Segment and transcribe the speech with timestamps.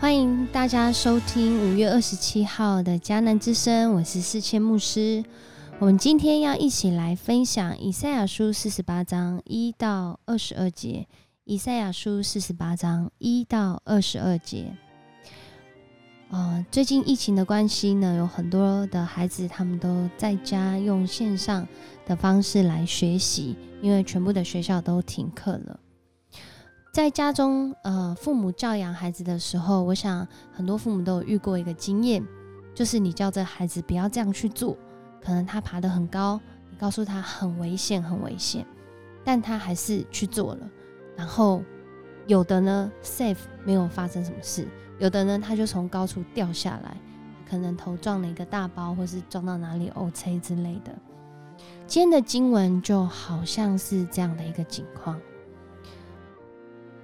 [0.00, 5.24] 欢迎大家收听五月二十七号的迦南之声，我是四千牧师。
[5.80, 11.08] 我们今天要一起来分享以赛亚书四十八章一到二十二节。
[11.42, 14.72] 以赛亚书四十八章一到二十二节。
[16.30, 21.66] 呃，最近疫情的关系呢，有很多的孩子他们都在家用线上
[22.06, 25.80] 的方式来学习，因为全部的学校都停课了。
[26.90, 32.26] 在家中，呃，父母教养孩子的时候，我想很多父母都有遇过一个经验，
[32.74, 34.76] 就是你叫这孩子不要这样去做，
[35.22, 38.66] 可能他爬得很高，你告诉他很危险，很危险，
[39.22, 40.68] 但他还是去做了。
[41.14, 41.62] 然后
[42.26, 44.66] 有的呢，safe 没有发生什么事。
[44.98, 46.96] 有的呢，他就从高处掉下来，
[47.48, 50.92] 可能头撞了一个大包，或是撞到哪里 O C 之类的。
[51.86, 55.20] 今天的经文就好像是这样的一个情况。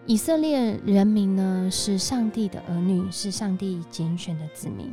[0.06, 4.92] 以色列人民呢是上帝的儿女，是上帝拣选的子民，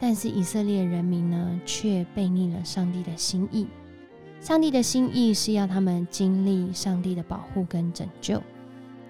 [0.00, 3.66] 但是以色列人民呢却背逆了上帝的心意。
[4.40, 8.42] 上帝的心意是要他们经历上帝的保护跟拯救，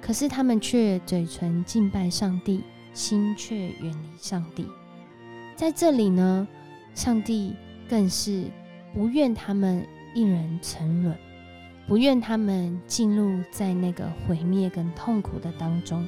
[0.01, 2.63] 可是他们却嘴唇敬拜上帝。
[2.95, 4.67] 心却远离上帝，
[5.57, 6.47] 在这里呢，
[6.95, 7.55] 上帝
[7.89, 8.45] 更是
[8.93, 9.83] 不愿他们
[10.15, 11.17] 一人沉沦，
[11.87, 16.07] 不愿他们进入在那个毁灭跟痛苦的当中。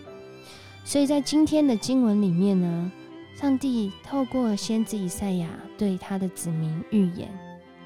[0.84, 2.92] 所以在今天的经文里面呢，
[3.34, 7.28] 上帝透过先知以赛亚对他的子民预言，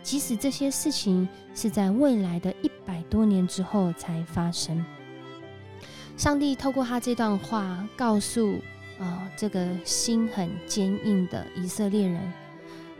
[0.02, 4.84] 即使这些事情是在未来的一百多年之后才发生，
[6.16, 8.56] 上帝透过他这段话告诉。
[9.00, 12.20] 啊，这个心很坚硬的以色列人，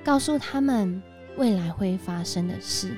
[0.05, 1.03] 告诉他们
[1.37, 2.97] 未来会发生的事，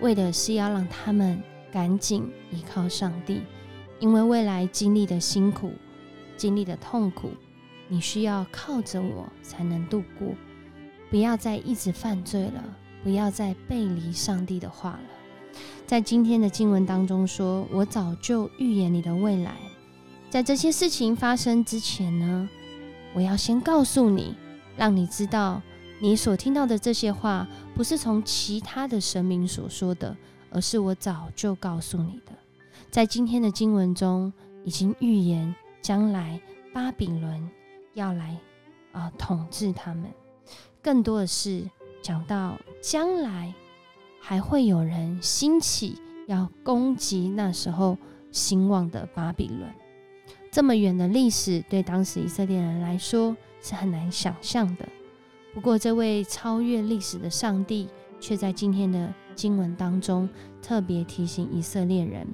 [0.00, 3.42] 为的是要让他们赶紧依靠上帝，
[3.98, 5.72] 因为未来经历的辛苦、
[6.36, 7.30] 经历的痛苦，
[7.88, 10.28] 你需要靠着我才能度过。
[11.10, 12.62] 不要再一直犯罪了，
[13.02, 15.00] 不要再背离上帝的话了。
[15.86, 19.56] 在今天的经文当中说：“我早就预言你的未来。”
[20.28, 22.48] 在这些事情发生之前呢，
[23.14, 24.34] 我要先告诉你，
[24.76, 25.62] 让你知道，
[26.00, 30.16] 你所听到的这些话不是从其他的神明所说的，
[30.50, 32.32] 而是我早就告诉你的。
[32.90, 34.32] 在今天的经文中，
[34.64, 36.40] 已经预言将来
[36.72, 37.50] 巴比伦
[37.94, 38.38] 要来
[38.92, 40.04] 啊统治他们，
[40.80, 41.68] 更多的是
[42.00, 43.52] 讲到将来
[44.20, 47.98] 还会有人兴起要攻击那时候
[48.30, 49.68] 兴旺的巴比伦。
[50.50, 54.88] 这么远的历史，对当时以色列人来说是很难想象的。
[55.58, 57.88] 不过，这位超越历史的上帝，
[58.20, 60.28] 却在今天的经文当中
[60.62, 62.24] 特别提醒以色列人。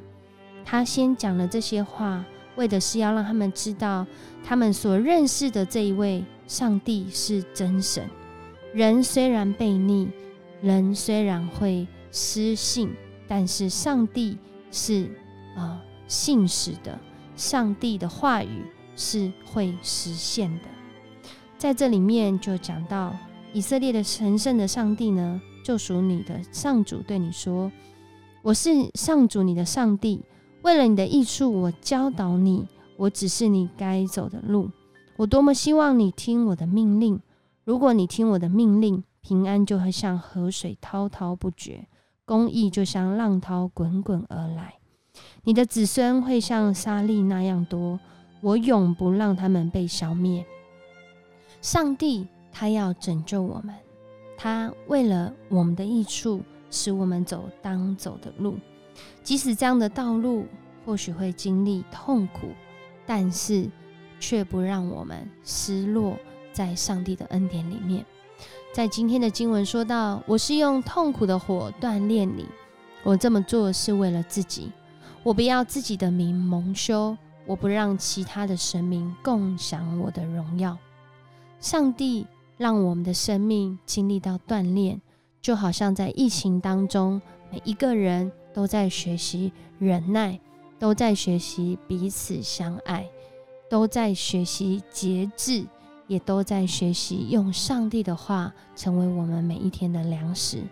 [0.62, 2.22] 他先讲了这些话，
[2.56, 4.06] 为的是要让他们知道，
[4.44, 8.06] 他们所认识的这一位上帝是真神。
[8.74, 10.10] 人虽然悖逆，
[10.60, 12.92] 人虽然会失信，
[13.26, 14.36] 但是上帝
[14.70, 15.08] 是
[15.56, 17.00] 啊信实的。
[17.36, 18.64] 上帝的话语
[18.96, 20.68] 是会实现的，
[21.56, 23.16] 在这里面就讲到
[23.52, 27.72] 以色列的神圣的上帝呢，救赎你的上主对你说
[28.42, 30.20] ：“我是上主你的上帝，
[30.62, 32.66] 为了你的益处，我教导你，
[32.96, 34.70] 我指示你该走的路。
[35.16, 37.20] 我多么希望你听我的命令！
[37.64, 41.86] 如果你听我的命令，平安就会像河水滔滔不绝，
[42.26, 44.74] 公义就像浪涛滚滚而来。”
[45.44, 48.00] 你的子孙会像沙粒那样多，
[48.40, 50.44] 我永不让他们被消灭。
[51.64, 53.74] 上帝他要拯救我们，
[54.36, 58.58] 他为了我们的益处，使我们走当走的路，
[59.22, 60.44] 即使这样的道路
[60.84, 62.50] 或许会经历痛苦，
[63.06, 63.66] 但是
[64.20, 66.18] 却不让我们失落
[66.52, 68.04] 在上帝的恩典里面。
[68.74, 72.44] 在今天的经文说到：“我是用痛苦的火锻炼你，
[73.02, 74.70] 我这么做是为了自己。”
[75.24, 80.76] 我不要自己的名蒙羞，我不让其他的神明共享我的荣耀。
[81.64, 82.26] 上帝
[82.58, 85.00] 让我们的生命经历到锻炼，
[85.40, 90.38] 就好像在疫情当中，每一个人都在学习忍耐，
[90.78, 93.08] 都在学习彼此相爱，
[93.70, 95.64] 都在学习节制，
[96.06, 100.62] 也都在学习用上帝的话成为我们每一天的粮食。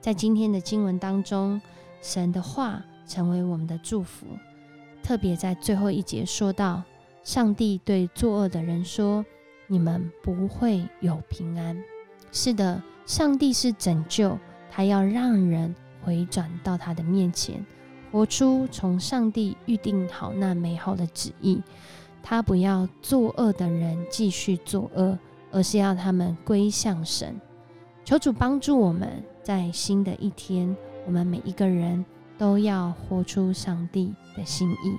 [0.00, 1.60] 在今天的经文当中，
[2.00, 2.80] 神的话。
[3.08, 4.24] 成为我们的祝福，
[5.02, 6.80] 特别在最后一节说到，
[7.24, 9.26] 上帝对作恶的人说
[9.70, 11.80] ：“你们不会有平安。”
[12.32, 14.36] 是的，上帝是拯救，
[14.70, 17.64] 他要让人回转到他的面前，
[18.10, 21.62] 活出从上帝预定好那美好的旨意。
[22.22, 25.18] 他不要作恶的人继续作恶，
[25.50, 27.40] 而是要他们归向神。
[28.04, 30.76] 求主帮助我们在新的一天，
[31.06, 32.04] 我们每一个人
[32.36, 34.94] 都要活出上帝的心意，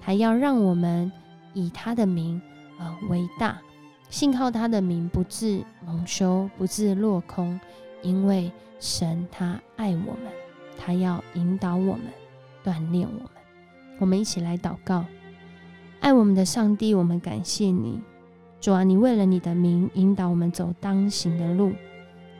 [0.00, 1.10] 还要让我们
[1.54, 2.40] 以他的名
[2.78, 3.58] 呃为大，
[4.08, 7.58] 信靠他的名不致蒙羞，不致落空，
[8.02, 10.32] 因为神他爱我们，
[10.78, 12.04] 他要引导我们，
[12.64, 13.30] 锻炼我们。
[13.98, 15.04] 我们一起来祷告。
[16.00, 18.00] 爱我们的上帝，我们感谢你，
[18.60, 18.84] 主啊！
[18.84, 21.72] 你为了你的名引导我们走当行的路，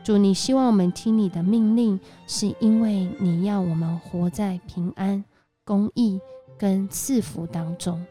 [0.03, 5.23] 主，你希望我们听你的命令，是因为你要我们活在平安、
[5.65, 6.19] 公义
[6.57, 8.05] 跟赐福当中。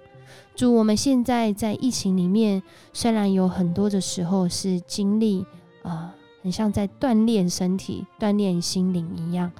[0.54, 2.62] 主，我们现在在疫情里面，
[2.92, 5.44] 虽然有很多的时候是经历，
[5.82, 6.10] 呃，
[6.42, 9.52] 很像在锻炼身体、锻炼心灵一样，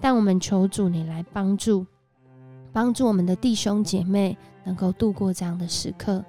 [0.00, 1.86] 但我们求主你来帮助，
[2.72, 4.36] 帮助我们的弟兄姐妹。
[4.68, 6.22] 能够度过这样的时刻，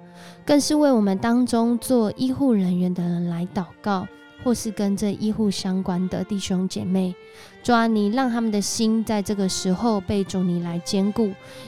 [0.46, 4.08] 更是为我们当中做医护人员的人来祷告，
[4.42, 7.14] 或是跟这医护相关的弟兄姐妹，
[7.62, 11.24] 主啊，你让他们的心在这个时候被主你来兼顾，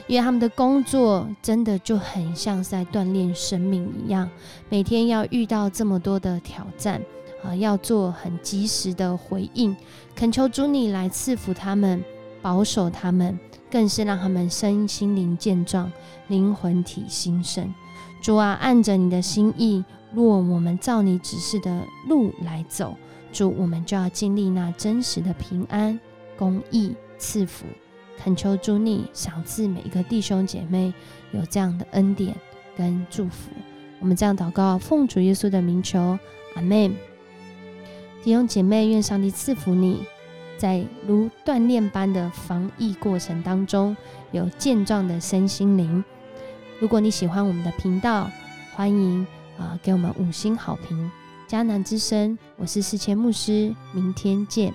[0.07, 4.27] 因为他们的工作真的就很像在锻炼生命一样，
[4.67, 6.99] 每天要遇到这么多的挑战
[7.43, 9.77] 啊，要做很及时的回应，
[10.15, 12.03] 恳求主你来赐福他们，
[12.43, 13.39] 保守他们。
[13.71, 15.91] 更是让他们身心灵健壮，
[16.27, 17.73] 灵魂体兴盛。
[18.21, 22.95] 主啊，按着你的心意，若我们照你指示的路来走，
[23.31, 25.99] 主，我们就要经历那真实的平安、
[26.37, 27.65] 公义、赐福。
[28.23, 30.93] 恳求主你赏赐每一个弟兄姐妹
[31.31, 32.35] 有这样的恩典
[32.77, 33.49] 跟祝福。
[33.99, 36.19] 我们这样祷告，奉主耶稣的名求，
[36.53, 36.95] 阿门。
[38.23, 40.05] 弟兄姐妹，愿上帝赐福你。
[40.57, 43.95] 在如锻炼般的防疫过程当中，
[44.31, 46.03] 有健壮的身心灵。
[46.79, 48.29] 如果你喜欢我们的频道，
[48.73, 49.25] 欢迎
[49.57, 51.11] 啊给我们五星好评。
[51.47, 54.73] 迦南之声，我是四千牧师，明天见。